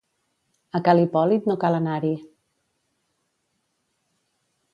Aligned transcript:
A 0.79 0.81
ca 0.87 0.95
l'Hipòlit 0.99 1.45
no 1.51 1.57
cal 1.65 1.77
anar-hi. 1.81 2.11